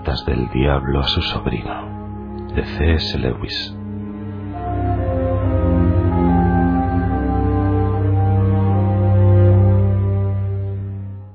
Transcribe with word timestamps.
cartas 0.00 0.24
del 0.24 0.48
diablo 0.50 1.00
a 1.00 1.08
su 1.08 1.20
sobrino, 1.20 2.46
de 2.54 2.64
C.S. 2.64 3.18
Lewis. 3.18 3.76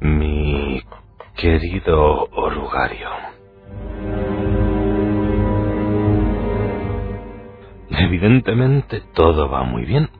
Mi 0.00 0.82
querido 1.36 2.28
orugario. 2.32 3.08
Evidentemente 7.90 9.00
todo 9.14 9.48
va 9.48 9.62
muy 9.62 9.86
bien. 9.86 10.10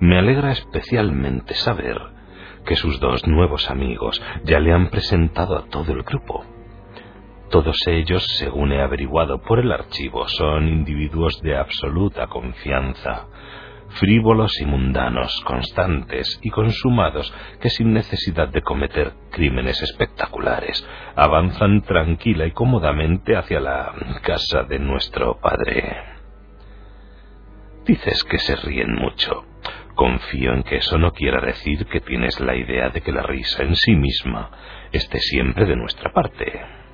Me 0.00 0.18
alegra 0.18 0.52
especialmente 0.52 1.54
saber 1.54 1.98
que 2.66 2.76
sus 2.76 3.00
dos 3.00 3.26
nuevos 3.26 3.70
amigos 3.70 4.20
ya 4.44 4.60
le 4.60 4.72
han 4.72 4.90
presentado 4.90 5.56
a 5.56 5.64
todo 5.66 5.92
el 5.92 6.02
grupo. 6.02 6.44
Todos 7.50 7.76
ellos, 7.86 8.26
según 8.38 8.72
he 8.72 8.82
averiguado 8.82 9.40
por 9.40 9.60
el 9.60 9.70
archivo, 9.70 10.26
son 10.28 10.66
individuos 10.66 11.40
de 11.42 11.56
absoluta 11.56 12.26
confianza, 12.26 13.28
frívolos 14.00 14.60
y 14.60 14.66
mundanos, 14.66 15.42
constantes 15.44 16.40
y 16.42 16.50
consumados, 16.50 17.32
que 17.60 17.70
sin 17.70 17.92
necesidad 17.92 18.48
de 18.48 18.62
cometer 18.62 19.12
crímenes 19.30 19.80
espectaculares, 19.80 20.86
avanzan 21.14 21.82
tranquila 21.82 22.46
y 22.46 22.50
cómodamente 22.50 23.36
hacia 23.36 23.60
la 23.60 23.94
casa 24.22 24.64
de 24.64 24.80
nuestro 24.80 25.38
padre. 25.40 26.16
Dices 27.84 28.24
que 28.24 28.38
se 28.38 28.56
ríen 28.56 28.92
mucho. 28.92 29.44
Confío 29.94 30.52
en 30.52 30.64
que 30.64 30.78
eso 30.78 30.98
no 30.98 31.12
quiera 31.12 31.40
decir 31.40 31.86
que 31.86 32.00
tienes 32.00 32.40
la 32.40 32.56
idea 32.56 32.90
de 32.90 33.00
que 33.00 33.12
la 33.12 33.22
risa 33.22 33.62
en 33.62 33.76
sí 33.76 33.94
misma 33.94 34.50
esté 34.92 35.20
siempre 35.20 35.64
de 35.64 35.76
nuestra 35.76 36.12
parte. 36.12 36.85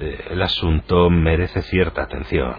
Eh, 0.00 0.28
el 0.30 0.40
asunto 0.40 1.10
merece 1.10 1.60
cierta 1.60 2.02
atención. 2.02 2.56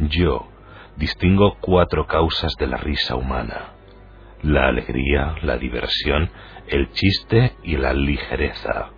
Yo 0.00 0.48
distingo 0.96 1.56
cuatro 1.60 2.08
causas 2.08 2.52
de 2.58 2.66
la 2.66 2.76
risa 2.76 3.14
humana. 3.14 3.74
La 4.42 4.66
alegría, 4.66 5.36
la 5.42 5.56
diversión, 5.58 6.30
el 6.66 6.90
chiste 6.90 7.54
y 7.62 7.76
la 7.76 7.92
ligereza. 7.92 8.90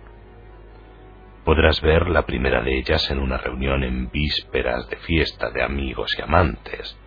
Podrás 1.45 1.79
ver 1.81 2.09
la 2.09 2.25
primera 2.25 2.63
de 2.63 2.79
ellas 2.79 3.09
en 3.11 3.19
una 3.19 3.37
reunión 3.37 3.83
en 3.83 4.09
vísperas 4.09 4.89
de 4.89 4.97
fiesta 4.97 5.51
de 5.51 5.63
amigos 5.63 6.09
y 6.17 6.23
amantes. 6.23 6.97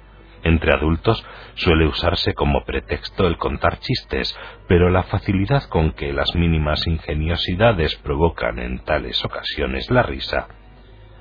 Entre 0.43 0.73
adultos 0.73 1.25
suele 1.55 1.87
usarse 1.87 2.35
como 2.35 2.65
pretexto 2.65 3.27
el 3.27 3.37
contar 3.37 3.79
chistes, 3.81 4.37
pero 4.69 4.91
la 4.91 5.03
facilidad 5.03 5.65
con 5.65 5.93
que 5.93 6.13
las 6.13 6.35
mínimas 6.35 6.87
ingeniosidades 6.87 7.97
provocan 7.97 8.59
en 8.59 8.83
tales 8.85 9.23
ocasiones 9.25 9.91
la 9.91 10.03
risa 10.03 10.49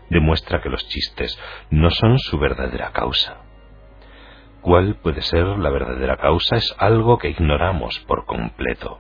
demuestra 0.10 0.62
que 0.62 0.70
los 0.70 0.88
chistes 0.88 1.40
no 1.70 1.90
son 1.92 2.18
su 2.18 2.40
verdadera 2.40 2.92
causa. 2.92 3.38
¿Cuál 4.62 4.96
puede 4.96 5.22
ser 5.22 5.46
la 5.46 5.70
verdadera 5.70 6.18
causa? 6.18 6.58
Es 6.58 6.76
algo 6.80 7.18
que 7.18 7.30
ignoramos 7.30 8.00
por 8.08 8.26
completo. 8.26 9.00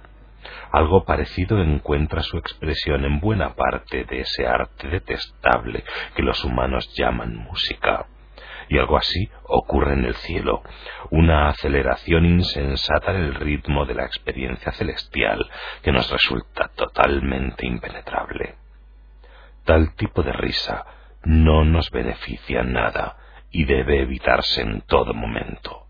Algo 0.71 1.03
parecido 1.03 1.61
encuentra 1.61 2.21
su 2.21 2.37
expresión 2.37 3.03
en 3.03 3.19
buena 3.19 3.55
parte 3.55 4.05
de 4.05 4.21
ese 4.21 4.47
arte 4.47 4.87
detestable 4.87 5.83
que 6.15 6.23
los 6.23 6.43
humanos 6.45 6.93
llaman 6.95 7.35
música 7.35 8.05
y 8.69 8.77
algo 8.77 8.97
así 8.97 9.29
ocurre 9.43 9.93
en 9.93 10.05
el 10.05 10.15
cielo, 10.15 10.61
una 11.09 11.49
aceleración 11.49 12.25
insensata 12.25 13.11
en 13.11 13.23
el 13.23 13.35
ritmo 13.35 13.85
de 13.85 13.95
la 13.95 14.05
experiencia 14.05 14.71
celestial 14.71 15.49
que 15.81 15.91
nos 15.91 16.09
resulta 16.11 16.69
totalmente 16.75 17.65
impenetrable. 17.65 18.55
Tal 19.65 19.95
tipo 19.95 20.21
de 20.21 20.33
risa 20.33 20.85
no 21.23 21.65
nos 21.65 21.89
beneficia 21.89 22.63
nada 22.63 23.17
y 23.51 23.65
debe 23.65 24.01
evitarse 24.01 24.61
en 24.61 24.81
todo 24.81 25.13
momento. 25.15 25.87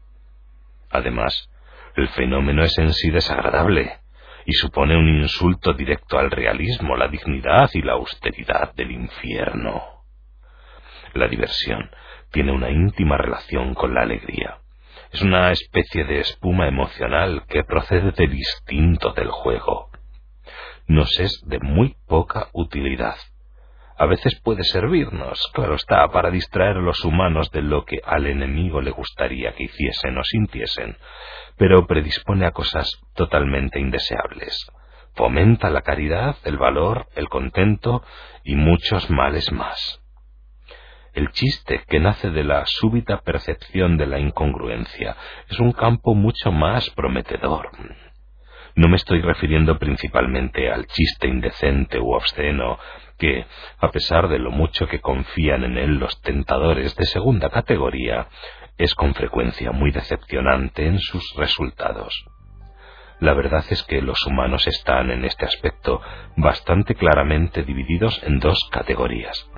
Además, 0.89 1.49
el 1.95 2.07
fenómeno 2.09 2.63
es 2.63 2.77
en 2.77 2.93
sí 2.93 3.11
desagradable 3.11 3.99
y 4.45 4.53
supone 4.53 4.95
un 4.95 5.21
insulto 5.21 5.73
directo 5.73 6.17
al 6.17 6.31
realismo, 6.31 6.95
la 6.95 7.09
dignidad 7.09 7.69
y 7.73 7.81
la 7.81 7.93
austeridad 7.93 8.73
del 8.73 8.91
infierno. 8.91 9.83
La 11.13 11.27
diversión 11.27 11.89
tiene 12.31 12.51
una 12.51 12.69
íntima 12.69 13.17
relación 13.17 13.73
con 13.73 13.93
la 13.93 14.01
alegría. 14.01 14.57
Es 15.11 15.21
una 15.21 15.51
especie 15.51 16.03
de 16.03 16.19
espuma 16.19 16.67
emocional 16.67 17.43
que 17.47 17.63
procede 17.63 18.11
del 18.11 18.33
instinto 18.33 19.13
del 19.13 19.31
juego. 19.31 19.89
Nos 20.87 21.19
es 21.19 21.41
de 21.45 21.59
muy 21.59 21.95
poca 22.07 22.49
utilidad. 22.53 23.15
A 23.97 24.05
veces 24.05 24.39
puede 24.41 24.63
servirnos, 24.63 25.51
claro 25.53 25.75
está, 25.75 26.07
para 26.09 26.31
distraer 26.31 26.77
a 26.77 26.81
los 26.81 27.03
humanos 27.03 27.51
de 27.51 27.61
lo 27.61 27.83
que 27.85 27.99
al 28.05 28.27
enemigo 28.27 28.81
le 28.81 28.91
gustaría 28.91 29.53
que 29.53 29.63
hiciesen 29.63 30.17
o 30.17 30.23
sintiesen, 30.23 30.95
pero 31.57 31.85
predispone 31.85 32.45
a 32.45 32.51
cosas 32.51 33.01
totalmente 33.13 33.79
indeseables. 33.79 34.71
Fomenta 35.15 35.69
la 35.69 35.81
caridad, 35.81 36.37
el 36.45 36.57
valor, 36.57 37.07
el 37.15 37.27
contento 37.27 38.03
y 38.43 38.55
muchos 38.55 39.09
males 39.09 39.51
más 39.51 39.99
el 41.13 41.31
chiste 41.31 41.83
que 41.87 41.99
nace 41.99 42.29
de 42.29 42.43
la 42.43 42.63
súbita 42.65 43.21
percepción 43.21 43.97
de 43.97 44.07
la 44.07 44.19
incongruencia 44.19 45.15
es 45.49 45.59
un 45.59 45.71
campo 45.71 46.13
mucho 46.15 46.51
más 46.51 46.89
prometedor. 46.91 47.71
No 48.75 48.87
me 48.87 48.95
estoy 48.95 49.21
refiriendo 49.21 49.77
principalmente 49.77 50.71
al 50.71 50.85
chiste 50.87 51.27
indecente 51.27 51.99
u 51.99 52.13
obsceno 52.13 52.77
que, 53.17 53.45
a 53.79 53.91
pesar 53.91 54.29
de 54.29 54.39
lo 54.39 54.51
mucho 54.51 54.87
que 54.87 55.01
confían 55.01 55.63
en 55.63 55.77
él 55.77 55.95
los 55.95 56.21
tentadores 56.21 56.95
de 56.95 57.05
segunda 57.05 57.49
categoría, 57.49 58.27
es 58.77 58.95
con 58.95 59.13
frecuencia 59.13 59.71
muy 59.71 59.91
decepcionante 59.91 60.85
en 60.85 60.99
sus 60.99 61.35
resultados. 61.35 62.25
La 63.19 63.33
verdad 63.33 63.65
es 63.69 63.83
que 63.83 64.01
los 64.01 64.25
humanos 64.25 64.65
están 64.67 65.11
en 65.11 65.25
este 65.25 65.45
aspecto 65.45 66.01
bastante 66.37 66.95
claramente 66.95 67.63
divididos 67.63 68.23
en 68.23 68.39
dos 68.39 68.69
categorías. 68.71 69.49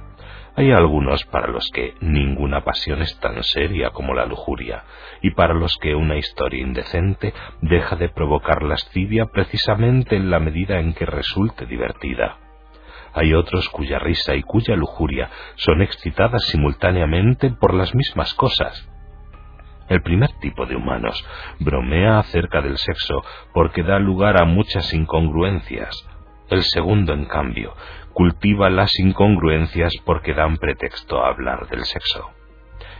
Hay 0.56 0.72
algunos 0.72 1.24
para 1.26 1.48
los 1.48 1.70
que 1.74 1.96
ninguna 2.02 2.64
pasión 2.66 3.02
es 3.02 3.18
tan 3.20 3.42
seria 3.44 3.92
como 3.92 4.14
la 4.14 4.26
lujuria, 4.26 4.84
y 5.22 5.32
para 5.32 5.54
los 5.54 5.78
que 5.82 5.96
una 5.96 6.18
historia 6.18 6.62
indecente 6.62 7.34
deja 7.62 7.96
de 7.96 8.10
provocar 8.10 8.62
lascivia 8.62 9.28
precisamente 9.28 10.18
en 10.18 10.30
la 10.30 10.40
medida 10.40 10.80
en 10.80 10.94
que 10.94 11.06
resulte 11.06 11.66
divertida. 11.66 12.38
Hay 13.14 13.34
otros 13.34 13.70
cuya 13.70 14.00
risa 14.00 14.36
y 14.36 14.44
cuya 14.44 14.76
lujuria 14.76 15.30
son 15.56 15.82
excitadas 15.82 16.46
simultáneamente 16.48 17.50
por 17.52 17.74
las 17.74 17.96
mismas 17.96 18.34
cosas. 18.34 18.88
El 19.90 20.02
primer 20.02 20.32
tipo 20.40 20.66
de 20.66 20.76
humanos 20.76 21.26
bromea 21.60 22.20
acerca 22.20 22.62
del 22.62 22.78
sexo 22.78 23.24
porque 23.54 23.84
da 23.84 24.00
lugar 24.00 24.42
a 24.42 24.46
muchas 24.46 24.94
incongruencias. 24.94 26.08
El 26.52 26.64
segundo, 26.64 27.14
en 27.14 27.24
cambio, 27.26 27.74
cultiva 28.14 28.70
las 28.70 28.92
incongruencias 29.00 29.94
porque 30.04 30.34
dan 30.34 30.58
pretexto 30.58 31.24
a 31.24 31.30
hablar 31.30 31.70
del 31.70 31.86
sexo. 31.86 32.30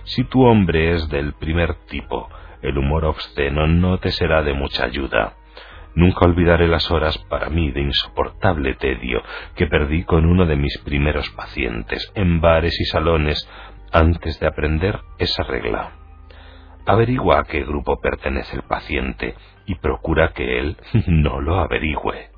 Si 0.04 0.24
tu 0.24 0.46
hombre 0.46 0.94
es 0.94 1.10
del 1.10 1.34
primer 1.34 1.76
tipo, 1.90 2.30
el 2.62 2.78
humor 2.78 3.04
obsceno 3.04 3.68
no 3.68 3.98
te 3.98 4.12
será 4.12 4.42
de 4.42 4.54
mucha 4.54 4.86
ayuda. 4.86 5.34
Nunca 5.96 6.24
olvidaré 6.24 6.70
las 6.70 6.90
horas 6.92 7.18
para 7.30 7.50
mí 7.50 7.72
de 7.72 7.82
insoportable 7.82 8.76
tedio 8.76 9.22
que 9.58 9.68
perdí 9.68 10.06
con 10.06 10.26
uno 10.26 10.46
de 10.46 10.56
mis 10.56 10.78
primeros 10.78 11.30
pacientes 11.32 12.10
en 12.16 12.40
bares 12.40 12.80
y 12.80 12.86
salones 12.86 13.50
antes 13.92 14.40
de 14.40 14.48
aprender 14.48 15.02
esa 15.20 15.44
regla. 15.44 15.92
Averigua 16.86 17.40
a 17.40 17.44
qué 17.44 17.66
grupo 17.66 18.00
pertenece 18.00 18.56
el 18.56 18.64
paciente 18.64 19.36
y 19.66 19.76
procura 19.76 20.32
que 20.34 20.58
él 20.58 20.78
no 21.08 21.42
lo 21.42 21.60
averigüe. 21.60 22.31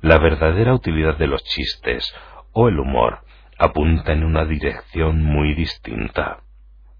La 0.00 0.18
verdadera 0.18 0.74
utilidad 0.74 1.16
de 1.16 1.26
los 1.26 1.42
chistes 1.44 2.14
o 2.52 2.68
el 2.68 2.78
humor 2.78 3.20
apunta 3.58 4.12
en 4.12 4.24
una 4.24 4.44
dirección 4.44 5.22
muy 5.22 5.54
distinta 5.54 6.40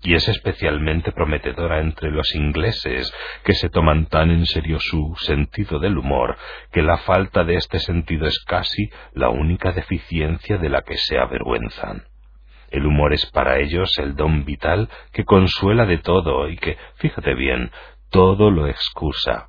y 0.03 0.15
es 0.15 0.29
especialmente 0.29 1.11
prometedora 1.11 1.81
entre 1.81 2.11
los 2.11 2.35
ingleses, 2.35 3.13
que 3.43 3.55
se 3.55 3.69
toman 3.69 4.07
tan 4.07 4.31
en 4.31 4.47
serio 4.47 4.79
su 4.79 5.15
sentido 5.19 5.81
del 5.81 5.99
humor, 5.99 6.37
que 6.71 6.83
la 6.83 6.99
falta 6.99 7.43
de 7.43 7.57
este 7.57 7.81
sentido 7.81 8.27
es 8.27 8.39
casi 8.45 8.91
la 9.15 9.31
única 9.31 9.73
deficiencia 9.73 10.59
de 10.59 10.69
la 10.69 10.83
que 10.83 10.97
se 10.97 11.19
avergüenzan. 11.19 12.05
El 12.71 12.87
humor 12.87 13.15
es 13.15 13.27
para 13.27 13.59
ellos 13.59 13.99
el 13.99 14.15
don 14.15 14.45
vital 14.45 14.89
que 15.13 15.25
consuela 15.25 15.87
de 15.87 15.99
todo 15.99 16.49
y 16.49 16.57
que, 16.57 16.77
fíjate 16.97 17.35
bien, 17.35 17.71
todo 18.11 18.51
lo 18.51 18.69
excusa, 18.69 19.49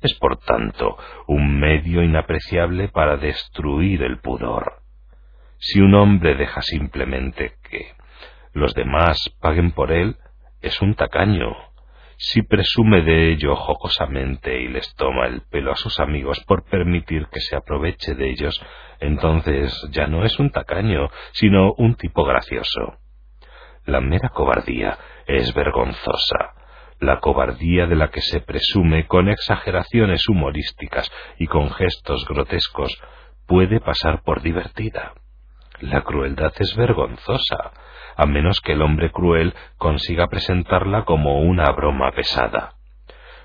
es 0.00 0.14
por 0.18 0.38
tanto 0.38 0.96
un 1.26 1.58
medio 1.58 2.02
inapreciable 2.02 2.88
para 2.88 3.16
destruir 3.16 4.02
el 4.02 4.18
pudor. 4.18 4.82
Si 5.58 5.80
un 5.80 5.94
hombre 5.94 6.34
deja 6.34 6.62
simplemente 6.62 7.54
que 7.68 7.92
los 8.52 8.74
demás 8.74 9.30
paguen 9.40 9.72
por 9.72 9.92
él, 9.92 10.16
es 10.62 10.80
un 10.80 10.94
tacaño. 10.94 11.54
Si 12.16 12.42
presume 12.42 13.02
de 13.02 13.32
ello 13.32 13.56
jocosamente 13.56 14.60
y 14.60 14.68
les 14.68 14.94
toma 14.94 15.26
el 15.26 15.42
pelo 15.42 15.72
a 15.72 15.76
sus 15.76 16.00
amigos 16.00 16.42
por 16.46 16.64
permitir 16.64 17.26
que 17.28 17.40
se 17.40 17.56
aproveche 17.56 18.14
de 18.14 18.30
ellos, 18.30 18.60
entonces 19.00 19.74
ya 19.90 20.06
no 20.06 20.24
es 20.24 20.38
un 20.38 20.50
tacaño, 20.50 21.08
sino 21.32 21.72
un 21.78 21.94
tipo 21.94 22.24
gracioso. 22.24 22.98
La 23.86 24.00
mera 24.00 24.28
cobardía 24.28 24.98
es 25.26 25.54
vergonzosa, 25.54 26.54
la 27.00 27.18
cobardía 27.18 27.86
de 27.86 27.96
la 27.96 28.10
que 28.10 28.20
se 28.20 28.40
presume 28.40 29.06
con 29.06 29.28
exageraciones 29.28 30.28
humorísticas 30.28 31.10
y 31.38 31.46
con 31.46 31.70
gestos 31.70 32.24
grotescos 32.28 33.02
puede 33.46 33.80
pasar 33.80 34.22
por 34.22 34.42
divertida. 34.42 35.14
La 35.80 36.02
crueldad 36.02 36.52
es 36.58 36.76
vergonzosa, 36.76 37.72
a 38.16 38.26
menos 38.26 38.60
que 38.60 38.72
el 38.72 38.82
hombre 38.82 39.10
cruel 39.10 39.54
consiga 39.78 40.28
presentarla 40.28 41.04
como 41.04 41.40
una 41.40 41.70
broma 41.72 42.12
pesada. 42.12 42.74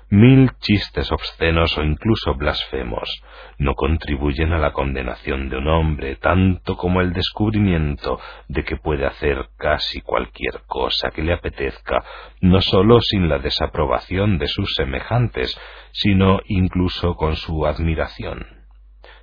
Mil 0.08 0.52
chistes 0.60 1.10
obscenos 1.10 1.76
o 1.76 1.82
incluso 1.82 2.34
blasfemos 2.34 3.24
no 3.58 3.74
contribuyen 3.74 4.52
a 4.52 4.58
la 4.58 4.72
condenación 4.72 5.48
de 5.48 5.56
un 5.56 5.66
hombre 5.66 6.14
tanto 6.14 6.76
como 6.76 7.00
el 7.00 7.12
descubrimiento 7.12 8.20
de 8.46 8.62
que 8.62 8.76
puede 8.76 9.04
hacer 9.04 9.48
casi 9.56 10.02
cualquier 10.02 10.60
cosa 10.68 11.10
que 11.10 11.24
le 11.24 11.32
apetezca, 11.32 12.04
no 12.40 12.60
sólo 12.60 13.00
sin 13.00 13.28
la 13.28 13.40
desaprobación 13.40 14.38
de 14.38 14.46
sus 14.46 14.74
semejantes, 14.74 15.58
sino 15.90 16.38
incluso 16.46 17.16
con 17.16 17.34
su 17.34 17.66
admiración, 17.66 18.46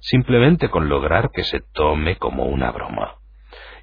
simplemente 0.02 0.68
con 0.68 0.90
lograr 0.90 1.32
que 1.34 1.46
se 1.46 1.62
tome 1.62 2.18
como 2.18 2.44
una 2.48 2.72
broma. 2.72 3.16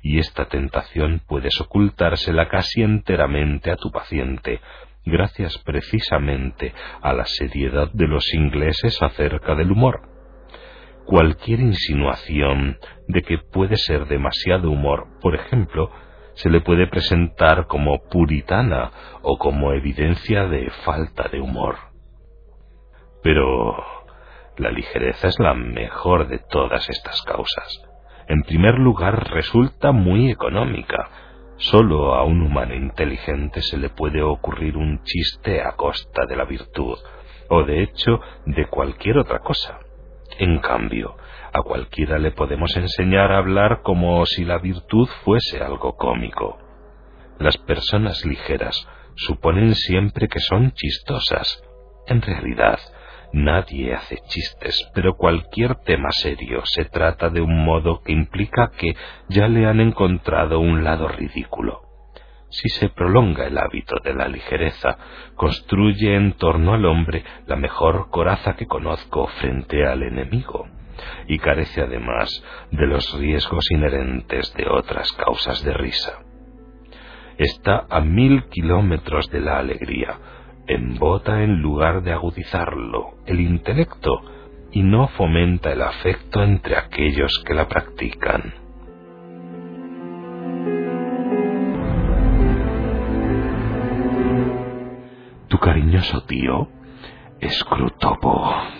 Y 0.02 0.18
esta 0.18 0.48
tentación 0.48 1.22
puedes 1.26 1.58
ocultársela 1.62 2.48
casi 2.48 2.82
enteramente 2.82 3.70
a 3.70 3.76
tu 3.76 3.90
paciente, 3.90 4.60
gracias 5.04 5.58
precisamente 5.58 6.72
a 7.02 7.12
la 7.12 7.24
seriedad 7.24 7.90
de 7.92 8.06
los 8.06 8.32
ingleses 8.34 9.00
acerca 9.02 9.54
del 9.54 9.72
humor. 9.72 10.02
Cualquier 11.06 11.60
insinuación 11.60 12.78
de 13.08 13.22
que 13.22 13.38
puede 13.38 13.76
ser 13.76 14.06
demasiado 14.06 14.70
humor, 14.70 15.08
por 15.20 15.34
ejemplo, 15.34 15.90
se 16.34 16.48
le 16.50 16.60
puede 16.60 16.86
presentar 16.86 17.66
como 17.66 17.98
puritana 18.08 18.92
o 19.22 19.38
como 19.38 19.72
evidencia 19.72 20.46
de 20.46 20.70
falta 20.84 21.28
de 21.28 21.40
humor. 21.40 21.76
Pero 23.22 23.76
la 24.56 24.70
ligereza 24.70 25.28
es 25.28 25.38
la 25.38 25.54
mejor 25.54 26.28
de 26.28 26.38
todas 26.38 26.88
estas 26.88 27.22
causas. 27.22 27.82
En 28.28 28.42
primer 28.42 28.78
lugar, 28.78 29.30
resulta 29.32 29.92
muy 29.92 30.30
económica. 30.30 31.08
Solo 31.60 32.14
a 32.14 32.24
un 32.24 32.40
humano 32.40 32.74
inteligente 32.74 33.60
se 33.60 33.76
le 33.76 33.90
puede 33.90 34.22
ocurrir 34.22 34.78
un 34.78 35.02
chiste 35.02 35.60
a 35.60 35.72
costa 35.72 36.24
de 36.26 36.34
la 36.34 36.46
virtud, 36.46 36.96
o 37.50 37.64
de 37.64 37.82
hecho 37.82 38.18
de 38.46 38.66
cualquier 38.66 39.18
otra 39.18 39.40
cosa. 39.40 39.78
En 40.38 40.58
cambio, 40.60 41.16
a 41.52 41.60
cualquiera 41.60 42.18
le 42.18 42.30
podemos 42.30 42.74
enseñar 42.78 43.30
a 43.30 43.38
hablar 43.38 43.82
como 43.82 44.24
si 44.24 44.46
la 44.46 44.56
virtud 44.56 45.06
fuese 45.22 45.60
algo 45.60 45.98
cómico. 45.98 46.58
Las 47.38 47.58
personas 47.58 48.24
ligeras 48.24 48.88
suponen 49.16 49.74
siempre 49.74 50.28
que 50.28 50.40
son 50.40 50.72
chistosas. 50.72 51.62
En 52.06 52.22
realidad, 52.22 52.78
Nadie 53.32 53.94
hace 53.94 54.16
chistes, 54.26 54.90
pero 54.92 55.14
cualquier 55.14 55.76
tema 55.76 56.10
serio 56.10 56.62
se 56.64 56.84
trata 56.84 57.30
de 57.30 57.40
un 57.40 57.64
modo 57.64 58.02
que 58.02 58.12
implica 58.12 58.72
que 58.76 58.96
ya 59.28 59.46
le 59.46 59.66
han 59.66 59.80
encontrado 59.80 60.58
un 60.58 60.82
lado 60.82 61.06
ridículo. 61.06 61.82
Si 62.48 62.68
se 62.68 62.88
prolonga 62.88 63.46
el 63.46 63.56
hábito 63.58 63.96
de 64.02 64.14
la 64.14 64.26
ligereza, 64.26 64.98
construye 65.36 66.16
en 66.16 66.32
torno 66.32 66.74
al 66.74 66.84
hombre 66.84 67.22
la 67.46 67.54
mejor 67.54 68.10
coraza 68.10 68.56
que 68.56 68.66
conozco 68.66 69.28
frente 69.40 69.86
al 69.86 70.02
enemigo, 70.02 70.66
y 71.28 71.38
carece 71.38 71.82
además 71.82 72.28
de 72.72 72.86
los 72.88 73.16
riesgos 73.16 73.70
inherentes 73.70 74.52
de 74.54 74.68
otras 74.68 75.12
causas 75.12 75.62
de 75.62 75.72
risa. 75.72 76.18
Está 77.38 77.86
a 77.88 78.00
mil 78.00 78.48
kilómetros 78.48 79.30
de 79.30 79.40
la 79.40 79.58
alegría, 79.58 80.18
embota 80.74 81.42
en 81.42 81.60
lugar 81.60 82.02
de 82.02 82.12
agudizarlo 82.12 83.14
el 83.26 83.40
intelecto 83.40 84.22
y 84.72 84.82
no 84.82 85.08
fomenta 85.08 85.72
el 85.72 85.82
afecto 85.82 86.42
entre 86.42 86.76
aquellos 86.76 87.42
que 87.44 87.54
la 87.54 87.68
practican. 87.68 88.54
Tu 95.48 95.58
cariñoso 95.58 96.22
tío, 96.22 96.68
Scrutopo. 97.42 98.79